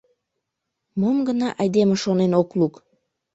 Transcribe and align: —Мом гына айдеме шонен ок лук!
—Мом 0.99 1.17
гына 1.27 1.47
айдеме 1.61 1.95
шонен 2.03 2.31
ок 2.41 2.49
лук! 2.59 2.73